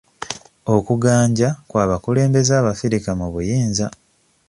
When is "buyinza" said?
3.33-3.87